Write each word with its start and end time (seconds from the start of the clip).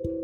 Hello, 0.00 0.14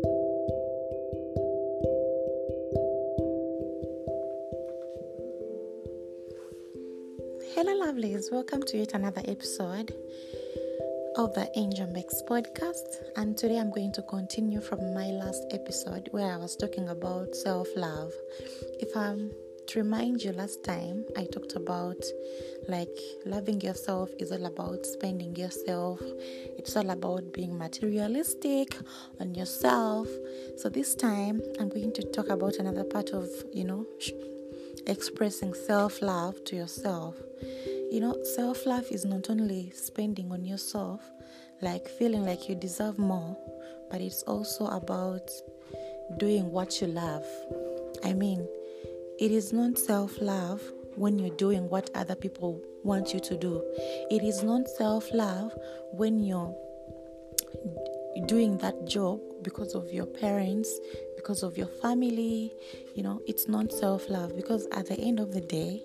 lovelies. 7.83 8.31
Welcome 8.31 8.63
to 8.63 8.77
yet 8.77 8.93
another 8.93 9.21
episode 9.27 9.93
of 11.17 11.33
the 11.33 11.51
Angel 11.55 11.87
Makes 11.87 12.21
podcast. 12.21 13.03
And 13.17 13.37
today 13.37 13.57
I'm 13.57 13.69
going 13.69 13.91
to 13.93 14.01
continue 14.03 14.61
from 14.61 14.93
my 14.93 15.07
last 15.07 15.43
episode 15.51 16.07
where 16.11 16.31
I 16.31 16.37
was 16.37 16.55
talking 16.55 16.87
about 16.87 17.35
self 17.35 17.67
love. 17.75 18.13
If 18.79 18.95
I'm 18.95 19.29
to 19.67 19.79
remind 19.79 20.21
you, 20.21 20.31
last 20.31 20.63
time 20.63 21.05
I 21.17 21.25
talked 21.25 21.55
about 21.55 22.03
like 22.67 22.97
loving 23.25 23.61
yourself 23.61 24.09
is 24.19 24.31
all 24.31 24.45
about 24.45 24.85
spending 24.85 25.35
yourself, 25.35 26.01
it's 26.57 26.75
all 26.75 26.89
about 26.89 27.33
being 27.33 27.57
materialistic 27.57 28.75
on 29.19 29.35
yourself. 29.35 30.07
So, 30.57 30.69
this 30.69 30.95
time 30.95 31.41
I'm 31.59 31.69
going 31.69 31.93
to 31.93 32.03
talk 32.11 32.29
about 32.29 32.55
another 32.55 32.83
part 32.83 33.11
of 33.11 33.27
you 33.53 33.63
know 33.63 33.85
expressing 34.87 35.53
self 35.53 36.01
love 36.01 36.43
to 36.45 36.55
yourself. 36.55 37.15
You 37.91 38.01
know, 38.01 38.23
self 38.35 38.65
love 38.65 38.85
is 38.91 39.05
not 39.05 39.29
only 39.29 39.71
spending 39.71 40.31
on 40.31 40.45
yourself, 40.45 41.01
like 41.61 41.87
feeling 41.87 42.25
like 42.25 42.49
you 42.49 42.55
deserve 42.55 42.97
more, 42.99 43.37
but 43.89 44.01
it's 44.01 44.23
also 44.23 44.67
about 44.67 45.29
doing 46.17 46.51
what 46.51 46.81
you 46.81 46.87
love. 46.87 47.25
I 48.03 48.13
mean, 48.13 48.47
it 49.17 49.31
is 49.31 49.53
not 49.53 49.77
self 49.77 50.21
love 50.21 50.61
when 50.95 51.17
you're 51.19 51.35
doing 51.37 51.69
what 51.69 51.89
other 51.95 52.15
people 52.15 52.61
want 52.83 53.13
you 53.13 53.19
to 53.21 53.37
do. 53.37 53.63
It 54.11 54.23
is 54.23 54.43
not 54.43 54.67
self 54.67 55.09
love 55.13 55.53
when 55.93 56.19
you're 56.19 56.53
doing 58.25 58.57
that 58.57 58.85
job 58.85 59.21
because 59.41 59.73
of 59.73 59.91
your 59.93 60.05
parents, 60.05 60.69
because 61.15 61.43
of 61.43 61.57
your 61.57 61.67
family. 61.67 62.51
You 62.93 63.03
know, 63.03 63.21
it's 63.25 63.47
not 63.47 63.71
self 63.71 64.09
love 64.09 64.35
because 64.35 64.67
at 64.73 64.87
the 64.87 64.99
end 64.99 65.21
of 65.21 65.33
the 65.33 65.41
day, 65.41 65.81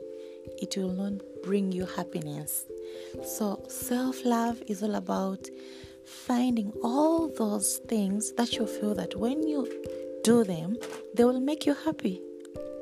it 0.61 0.77
will 0.77 0.93
not 0.93 1.23
bring 1.45 1.71
you 1.71 1.87
happiness. 1.87 2.65
So, 3.23 3.65
self 3.69 4.25
love 4.25 4.61
is 4.67 4.83
all 4.83 4.97
about 4.97 5.49
finding 6.05 6.73
all 6.83 7.29
those 7.29 7.79
things 7.87 8.33
that 8.33 8.55
you 8.55 8.67
feel 8.67 8.97
that 8.97 9.15
when 9.15 9.47
you 9.47 9.69
do 10.25 10.43
them, 10.43 10.77
they 11.15 11.25
will 11.25 11.39
make 11.39 11.65
you 11.65 11.75
happy 11.75 12.21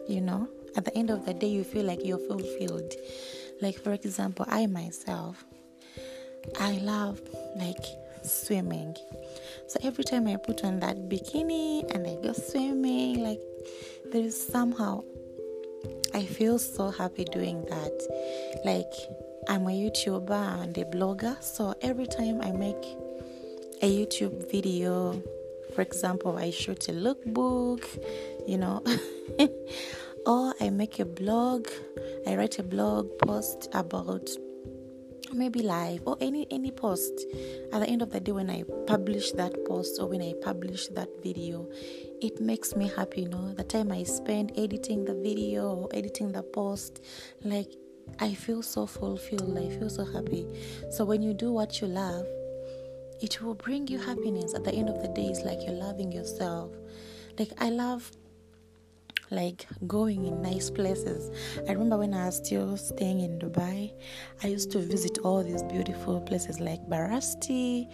you 0.09 0.21
know 0.21 0.49
at 0.77 0.85
the 0.85 0.97
end 0.97 1.11
of 1.11 1.25
the 1.27 1.35
day 1.35 1.49
you 1.49 1.65
feel 1.65 1.85
like 1.85 2.05
you're 2.05 2.19
fulfilled. 2.19 2.93
Like 3.61 3.79
for 3.79 3.93
example 3.93 4.47
i 4.49 4.67
myself 4.67 5.45
i 6.61 6.79
love 6.79 7.21
like 7.57 7.85
swimming. 8.23 8.97
So 9.69 9.79
every 9.83 10.05
time 10.05 10.27
i 10.29 10.37
put 10.37 10.65
on 10.65 10.81
that 10.81 10.97
bikini 11.09 11.89
and 11.95 12.07
i 12.07 12.15
go 12.23 12.33
swimming 12.33 13.23
like 13.23 13.41
there 14.13 14.23
is 14.23 14.41
somehow 14.41 15.03
i 16.15 16.25
feel 16.25 16.59
so 16.59 16.91
happy 16.91 17.25
doing 17.25 17.65
that. 17.67 17.93
Like 18.65 18.93
i'm 19.49 19.67
a 19.67 19.71
youtuber 19.71 20.63
and 20.63 20.77
a 20.77 20.85
blogger 20.85 21.43
so 21.43 21.75
every 21.81 22.07
time 22.07 22.41
i 22.43 22.51
make 22.53 22.85
a 23.81 23.89
youtube 23.89 24.51
video 24.51 25.23
for 25.75 25.83
example 25.83 26.37
i 26.37 26.51
shoot 26.51 26.89
a 26.89 26.93
lookbook 26.93 27.85
you 28.47 28.59
know 28.59 28.83
or 30.29 30.55
I 30.61 30.69
make 30.69 30.99
a 30.99 31.07
blog, 31.07 31.69
I 32.27 32.37
write 32.37 32.59
a 32.59 32.63
blog 32.63 33.19
post 33.19 33.69
about 33.73 34.29
maybe 35.33 35.61
live 35.61 36.03
or 36.07 36.17
any 36.21 36.47
any 36.51 36.71
post. 36.71 37.13
At 37.73 37.81
the 37.81 37.89
end 37.89 38.03
of 38.03 38.11
the 38.11 38.21
day 38.21 38.33
when 38.33 38.51
i 38.51 38.63
publish 38.87 39.33
that 39.33 39.65
post 39.67 40.01
or 40.01 40.07
when 40.07 40.23
i 40.23 40.33
publish 40.43 40.89
that 40.89 41.09
video 41.23 41.69
it 42.23 42.41
makes 42.41 42.75
me 42.77 42.91
happy 42.95 43.23
you 43.23 43.29
know. 43.29 43.53
The 43.55 43.65
time 43.65 43.93
i 43.93 44.03
spend 44.05 44.53
editing 44.57 45.05
the 45.05 45.15
video 45.15 45.75
or 45.75 45.89
editing 45.93 46.33
the 46.33 46.43
post 46.43 47.03
like 47.43 47.71
i 48.21 48.35
feel 48.35 48.63
so 48.63 48.87
fulfilled. 48.87 49.59
I 49.59 49.69
feel 49.69 49.91
so 49.91 50.05
happy. 50.05 50.47
So 50.91 51.05
when 51.05 51.23
you 51.23 51.35
do 51.35 51.53
what 51.53 51.81
you 51.81 51.89
love 51.89 52.27
it 53.21 53.43
will 53.43 53.55
bring 53.55 53.87
you 53.87 53.99
happiness 53.99 54.55
at 54.55 54.65
the 54.65 54.73
end 54.73 54.89
of 54.89 55.01
the 55.03 55.09
day 55.09 55.27
it's 55.27 55.43
like 55.43 55.59
you're 55.63 55.73
loving 55.73 56.11
yourself 56.13 56.73
like 57.39 57.51
i 57.59 57.69
love 57.71 58.11
like 59.31 59.67
going 59.87 60.25
in 60.25 60.41
nice 60.43 60.71
places. 60.71 61.31
I 61.69 61.73
remember 61.73 61.99
when 61.99 62.15
I 62.15 62.27
was 62.27 62.37
still 62.37 62.77
staying 62.77 63.21
in 63.21 63.39
Dubai, 63.39 63.93
I 64.43 64.47
used 64.47 64.71
to 64.73 64.79
visit 64.79 65.19
all 65.19 65.43
these 65.43 65.63
beautiful 65.65 66.21
places 66.21 66.61
like 66.61 66.81
Barasti. 66.89 67.91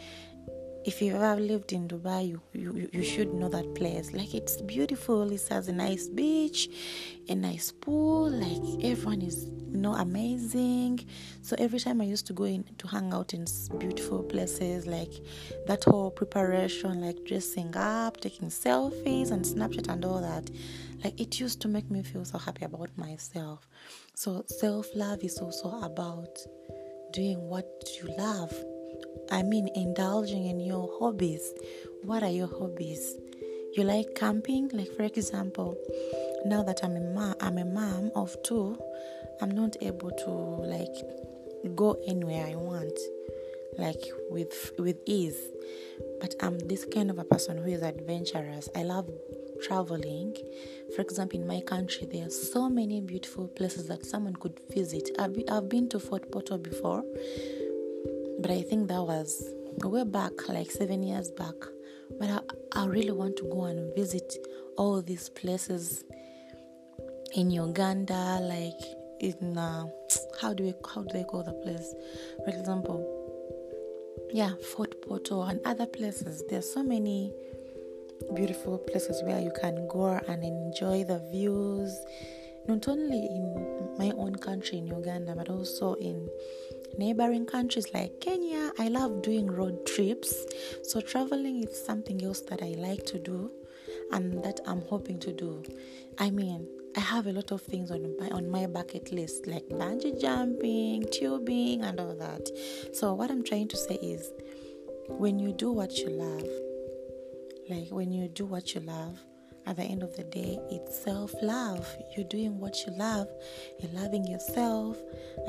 If 0.86 1.00
you've 1.00 1.14
ever 1.14 1.40
lived 1.40 1.72
in 1.72 1.88
Dubai, 1.88 2.28
you, 2.28 2.42
you, 2.52 2.88
you 2.92 3.02
should 3.02 3.32
know 3.32 3.48
that 3.48 3.74
place. 3.74 4.12
Like 4.12 4.34
it's 4.34 4.60
beautiful. 4.60 5.30
It 5.32 5.46
has 5.48 5.68
a 5.68 5.72
nice 5.72 6.08
beach, 6.08 6.68
a 7.28 7.34
nice 7.34 7.72
pool. 7.72 8.30
Like 8.30 8.84
everyone 8.84 9.22
is 9.22 9.46
you 9.46 9.78
know 9.78 9.94
amazing. 9.94 11.06
So 11.42 11.56
every 11.58 11.80
time 11.80 12.00
I 12.00 12.04
used 12.04 12.26
to 12.26 12.32
go 12.32 12.44
in 12.44 12.64
to 12.78 12.86
hang 12.86 13.14
out 13.14 13.32
in 13.32 13.46
beautiful 13.78 14.22
places, 14.22 14.86
like 14.86 15.12
that 15.66 15.84
whole 15.84 16.10
preparation, 16.10 17.00
like 17.00 17.24
dressing 17.24 17.74
up, 17.76 18.20
taking 18.20 18.48
selfies 18.48 19.30
and 19.30 19.44
Snapchat 19.44 19.88
and 19.88 20.04
all 20.04 20.20
that 20.20 20.50
like 21.04 21.20
it 21.20 21.38
used 21.38 21.60
to 21.60 21.68
make 21.68 21.90
me 21.90 22.02
feel 22.02 22.24
so 22.24 22.38
happy 22.38 22.64
about 22.64 22.90
myself. 22.96 23.68
So 24.14 24.44
self 24.46 24.86
love 24.94 25.22
is 25.22 25.38
also 25.38 25.68
about 25.82 26.38
doing 27.12 27.38
what 27.48 27.68
you 28.00 28.08
love. 28.16 28.52
I 29.30 29.42
mean, 29.42 29.68
indulging 29.74 30.46
in 30.46 30.60
your 30.60 30.90
hobbies. 30.98 31.52
What 32.02 32.22
are 32.22 32.30
your 32.30 32.46
hobbies? 32.46 33.16
You 33.74 33.84
like 33.84 34.14
camping? 34.14 34.70
Like, 34.72 34.92
for 34.92 35.02
example, 35.02 35.76
now 36.44 36.62
that 36.62 36.84
I'm 36.84 36.96
a 36.96 37.00
mom, 37.00 37.34
I'm 37.40 37.58
a 37.58 37.64
mom 37.64 38.10
of 38.14 38.36
two, 38.44 38.78
I'm 39.40 39.50
not 39.50 39.76
able 39.80 40.10
to 40.10 40.30
like 40.30 40.94
go 41.74 41.98
anywhere 42.06 42.46
I 42.46 42.54
want, 42.54 42.98
like 43.78 44.02
with 44.30 44.72
with 44.78 44.98
ease. 45.06 45.40
But 46.20 46.34
I'm 46.40 46.58
this 46.58 46.84
kind 46.84 47.10
of 47.10 47.18
a 47.18 47.24
person 47.24 47.58
who 47.58 47.70
is 47.70 47.82
adventurous. 47.82 48.68
I 48.76 48.82
love 48.82 49.10
traveling. 49.62 50.36
For 50.94 51.02
example, 51.02 51.40
in 51.40 51.46
my 51.46 51.60
country, 51.60 52.06
there 52.06 52.26
are 52.26 52.30
so 52.30 52.68
many 52.68 53.00
beautiful 53.00 53.48
places 53.48 53.88
that 53.88 54.04
someone 54.04 54.36
could 54.36 54.60
visit. 54.70 55.10
I've 55.18 55.34
been, 55.34 55.48
I've 55.48 55.68
been 55.68 55.88
to 55.90 55.98
Fort 55.98 56.30
Portal 56.30 56.58
before, 56.58 57.02
but 58.44 58.50
I 58.50 58.60
think 58.60 58.88
that 58.88 59.02
was 59.02 59.42
way 59.82 60.04
back, 60.04 60.50
like 60.50 60.70
seven 60.70 61.02
years 61.02 61.30
back. 61.30 61.54
But 62.20 62.28
I, 62.28 62.82
I 62.82 62.84
really 62.84 63.10
want 63.10 63.38
to 63.38 63.44
go 63.44 63.64
and 63.64 63.94
visit 63.94 64.36
all 64.76 65.00
these 65.00 65.30
places 65.30 66.04
in 67.34 67.50
Uganda, 67.50 68.40
like 68.42 68.78
in 69.20 69.56
uh, 69.56 69.86
how 70.42 70.52
do 70.52 70.62
we 70.62 70.74
how 70.94 71.04
do 71.04 71.12
they 71.14 71.24
call 71.24 71.42
the 71.42 71.54
place? 71.54 71.94
For 72.44 72.50
example, 72.50 73.00
yeah, 74.30 74.52
Fort 74.74 75.00
Portal 75.00 75.44
and 75.44 75.58
other 75.64 75.86
places. 75.86 76.44
There 76.50 76.58
are 76.58 76.70
so 76.76 76.82
many 76.82 77.32
beautiful 78.34 78.76
places 78.76 79.22
where 79.22 79.40
you 79.40 79.52
can 79.58 79.88
go 79.88 80.20
and 80.28 80.44
enjoy 80.44 81.04
the 81.04 81.26
views, 81.32 81.98
not 82.68 82.88
only 82.88 83.24
in 83.24 83.94
my 83.96 84.10
own 84.18 84.36
country 84.36 84.76
in 84.76 84.86
Uganda, 84.86 85.34
but 85.34 85.48
also 85.48 85.94
in 85.94 86.28
neighboring 86.98 87.46
countries 87.46 87.86
like 87.92 88.20
Kenya. 88.20 88.72
I 88.78 88.88
love 88.88 89.22
doing 89.22 89.46
road 89.46 89.86
trips, 89.86 90.46
so 90.82 91.00
traveling 91.00 91.64
is 91.64 91.84
something 91.84 92.22
else 92.24 92.40
that 92.42 92.62
I 92.62 92.74
like 92.78 93.04
to 93.06 93.18
do 93.18 93.50
and 94.12 94.42
that 94.44 94.60
I'm 94.66 94.82
hoping 94.82 95.18
to 95.20 95.32
do. 95.32 95.62
I 96.18 96.30
mean, 96.30 96.68
I 96.96 97.00
have 97.00 97.26
a 97.26 97.32
lot 97.32 97.50
of 97.50 97.62
things 97.62 97.90
on 97.90 98.16
my 98.18 98.28
on 98.28 98.48
my 98.48 98.66
bucket 98.66 99.12
list 99.12 99.46
like 99.46 99.68
bungee 99.68 100.20
jumping, 100.20 101.04
tubing 101.10 101.82
and 101.82 101.98
all 101.98 102.14
that. 102.14 102.48
So 102.92 103.14
what 103.14 103.30
I'm 103.30 103.42
trying 103.42 103.68
to 103.68 103.76
say 103.76 103.96
is 103.96 104.32
when 105.08 105.38
you 105.38 105.52
do 105.52 105.72
what 105.72 105.96
you 105.98 106.08
love, 106.10 106.48
like 107.68 107.90
when 107.90 108.12
you 108.12 108.28
do 108.28 108.46
what 108.46 108.74
you 108.74 108.80
love, 108.80 109.18
at 109.66 109.76
the 109.76 109.82
end 109.82 110.02
of 110.02 110.14
the 110.16 110.24
day, 110.24 110.58
it's 110.70 110.98
self 110.98 111.32
love. 111.42 111.86
You're 112.14 112.26
doing 112.26 112.58
what 112.58 112.84
you 112.86 112.92
love, 112.92 113.28
you're 113.78 113.92
loving 114.02 114.26
yourself. 114.26 114.98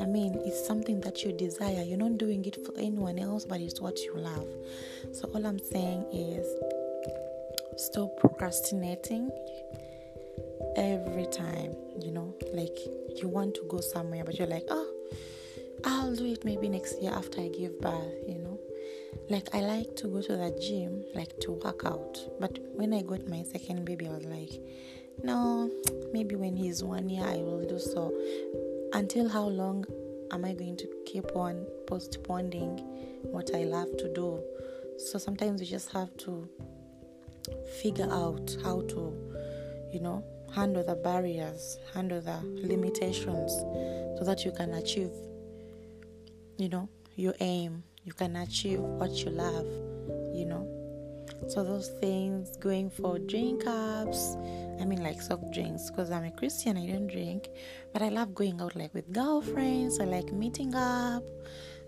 I 0.00 0.06
mean, 0.06 0.40
it's 0.44 0.66
something 0.66 1.00
that 1.02 1.22
you 1.22 1.32
desire. 1.32 1.82
You're 1.82 1.98
not 1.98 2.18
doing 2.18 2.44
it 2.44 2.64
for 2.64 2.72
anyone 2.78 3.18
else, 3.18 3.44
but 3.44 3.60
it's 3.60 3.80
what 3.80 3.98
you 4.00 4.14
love. 4.16 4.48
So, 5.12 5.30
all 5.34 5.46
I'm 5.46 5.58
saying 5.58 6.06
is 6.12 6.46
stop 7.76 8.16
procrastinating 8.18 9.30
every 10.76 11.26
time. 11.26 11.76
You 12.00 12.12
know, 12.12 12.34
like 12.52 12.78
you 13.16 13.28
want 13.28 13.54
to 13.56 13.62
go 13.68 13.80
somewhere, 13.80 14.24
but 14.24 14.38
you're 14.38 14.48
like, 14.48 14.64
oh, 14.70 14.90
I'll 15.84 16.14
do 16.14 16.24
it 16.24 16.44
maybe 16.44 16.68
next 16.68 17.00
year 17.02 17.12
after 17.12 17.40
I 17.40 17.48
give 17.48 17.80
birth, 17.80 18.14
you 18.26 18.38
know 18.38 18.45
like 19.28 19.54
I 19.54 19.60
like 19.60 19.96
to 19.96 20.08
go 20.08 20.22
to 20.22 20.36
the 20.36 20.58
gym, 20.60 21.04
like 21.14 21.38
to 21.40 21.52
work 21.52 21.84
out. 21.84 22.18
But 22.40 22.58
when 22.74 22.92
I 22.92 23.02
got 23.02 23.26
my 23.28 23.42
second 23.42 23.84
baby, 23.84 24.06
I 24.06 24.10
was 24.10 24.24
like, 24.24 24.60
no, 25.22 25.70
maybe 26.12 26.36
when 26.36 26.56
he's 26.56 26.82
one 26.82 27.08
year, 27.08 27.24
I 27.24 27.36
will 27.36 27.64
do 27.66 27.78
so. 27.78 28.12
Until 28.92 29.28
how 29.28 29.46
long 29.46 29.84
am 30.32 30.44
I 30.44 30.54
going 30.54 30.76
to 30.78 30.88
keep 31.06 31.34
on 31.36 31.66
postponing 31.86 32.78
what 33.22 33.50
I 33.54 33.64
love 33.64 33.96
to 33.98 34.12
do? 34.12 34.42
So 34.98 35.18
sometimes 35.18 35.60
you 35.60 35.66
just 35.66 35.90
have 35.92 36.16
to 36.18 36.48
figure 37.80 38.08
out 38.10 38.56
how 38.62 38.82
to, 38.82 39.14
you 39.92 40.00
know, 40.00 40.24
handle 40.54 40.82
the 40.84 40.94
barriers, 40.94 41.78
handle 41.94 42.20
the 42.20 42.38
limitations 42.66 43.52
so 44.18 44.24
that 44.24 44.44
you 44.44 44.52
can 44.52 44.74
achieve, 44.74 45.10
you 46.56 46.68
know, 46.68 46.88
your 47.16 47.34
aim. 47.40 47.82
You 48.06 48.12
can 48.12 48.36
achieve 48.36 48.78
what 48.78 49.10
you 49.24 49.30
love, 49.32 49.66
you 50.32 50.44
know. 50.44 50.64
So 51.48 51.64
those 51.64 51.88
things, 52.00 52.56
going 52.58 52.88
for 52.88 53.18
drink 53.18 53.64
ups, 53.66 54.36
I 54.80 54.84
mean 54.84 55.02
like 55.02 55.20
soft 55.20 55.52
drinks, 55.52 55.90
because 55.90 56.12
I'm 56.12 56.22
a 56.22 56.30
Christian, 56.30 56.76
I 56.76 56.86
don't 56.86 57.08
drink, 57.08 57.48
but 57.92 58.02
I 58.02 58.10
love 58.10 58.32
going 58.32 58.60
out 58.60 58.76
like 58.76 58.94
with 58.94 59.12
girlfriends. 59.12 59.98
I 59.98 60.04
like 60.04 60.32
meeting 60.32 60.72
up. 60.76 61.24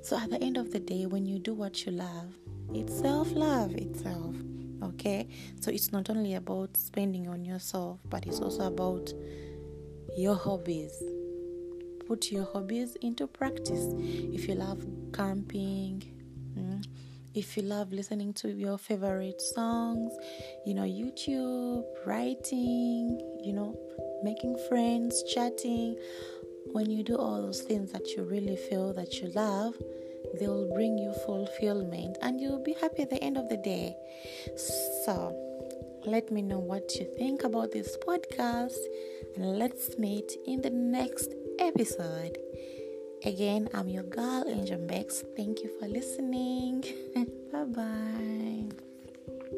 So 0.03 0.19
at 0.19 0.29
the 0.31 0.43
end 0.43 0.57
of 0.57 0.73
the 0.73 0.81
day, 0.81 1.07
when 1.07 1.25
you 1.25 1.39
do 1.39 1.55
what 1.55 1.87
you 1.87 1.93
love, 1.93 2.35
it's 2.75 2.99
self 2.99 3.31
love 3.31 3.77
itself. 3.77 4.35
Okay, 4.83 5.29
so 5.61 5.71
it's 5.71 5.93
not 5.93 6.11
only 6.11 6.35
about 6.35 6.77
spending 6.77 7.29
on 7.29 7.45
yourself, 7.45 8.01
but 8.11 8.27
it's 8.27 8.41
also 8.41 8.67
about 8.67 9.13
your 10.17 10.35
hobbies. 10.35 11.01
Put 12.09 12.33
your 12.33 12.49
hobbies 12.53 12.97
into 13.03 13.27
practice. 13.27 13.93
If 13.99 14.49
you 14.49 14.55
love 14.55 14.83
camping, 15.13 16.03
mm, 16.59 16.83
if 17.35 17.55
you 17.55 17.63
love 17.65 17.93
listening 17.93 18.33
to 18.35 18.49
your 18.49 18.79
favorite 18.79 19.43
songs, 19.43 20.11
you 20.65 20.73
know, 20.73 20.85
YouTube, 20.85 21.85
writing, 22.07 23.21
you 23.45 23.53
know, 23.53 23.79
making 24.23 24.57
friends, 24.71 25.23
chatting, 25.35 25.97
when 26.73 26.91
you 26.91 27.03
do 27.03 27.17
all 27.17 27.43
those 27.43 27.61
things 27.61 27.93
that 27.93 28.09
you 28.17 28.25
really 28.25 28.57
feel 28.57 28.95
that 28.95 29.21
you 29.21 29.29
love, 29.35 29.75
they 30.41 30.47
will 30.47 30.73
bring 30.75 30.97
you 30.97 31.13
fulfillment 31.27 32.17
and 32.23 32.41
you'll 32.41 32.63
be 32.63 32.75
happy 32.81 33.03
at 33.03 33.11
the 33.11 33.23
end 33.23 33.37
of 33.37 33.51
the 33.51 33.59
day. 33.59 33.95
So, 35.05 35.37
let 36.07 36.33
me 36.33 36.41
know 36.41 36.59
what 36.59 36.95
you 36.97 37.07
think 37.19 37.45
about 37.45 37.73
this 37.73 37.99
podcast 38.07 38.79
and 39.37 39.59
let's 39.59 39.99
meet 39.99 40.33
in 40.47 40.63
the 40.63 40.71
next 40.71 41.35
episode. 41.59 42.39
Again, 43.25 43.69
I'm 43.75 43.89
your 43.89 44.05
girl, 44.05 44.45
Angel 44.47 44.79
Bex. 44.79 45.25
Thank 45.37 45.63
you 45.63 45.71
for 45.79 45.89
listening. 45.89 46.85
bye 47.53 47.65
bye. 47.65 49.58